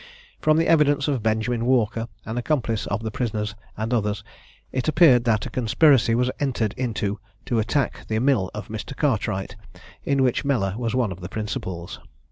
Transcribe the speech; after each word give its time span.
From 0.39 0.57
the 0.57 0.67
evidence 0.67 1.07
of 1.07 1.21
Benjamin 1.21 1.63
Walker, 1.63 2.07
an 2.25 2.35
accomplice 2.35 2.87
of 2.87 3.03
the 3.03 3.11
prisoners 3.11 3.53
and 3.77 3.93
others, 3.93 4.23
it 4.71 4.87
appeared 4.87 5.25
that 5.25 5.45
a 5.45 5.51
conspiracy 5.51 6.15
was 6.15 6.31
entered 6.39 6.73
into 6.75 7.19
to 7.45 7.59
attack 7.59 8.07
the 8.07 8.17
mill 8.17 8.49
of 8.55 8.67
Mr. 8.69 8.97
Cartwright, 8.97 9.55
in 10.03 10.23
which 10.23 10.43
Mellor 10.43 10.73
was 10.75 10.95
one 10.95 11.11
of 11.11 11.19
the 11.19 11.29
principals. 11.29 11.99